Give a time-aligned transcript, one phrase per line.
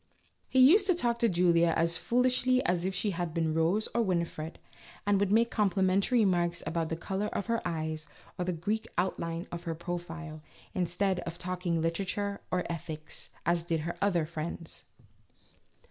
[0.49, 3.87] He used to talk to Julia just as foolishly as if she had been Rose
[3.93, 4.57] or Winifred,
[5.05, 9.45] and would make complimentary remarks about the color of her eyes, or the Greek outline
[9.51, 10.93] of her profile, in 86 A LITTLE STUDY IN COMMON SENSE.
[10.95, 14.85] stead of talking literature, or ethics, as did her other friends.